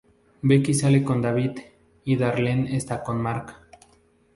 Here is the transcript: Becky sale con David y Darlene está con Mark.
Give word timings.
Becky 0.41 0.73
sale 0.73 1.03
con 1.03 1.21
David 1.21 1.59
y 2.05 2.15
Darlene 2.15 2.75
está 2.75 3.03
con 3.03 3.21
Mark. 3.21 3.55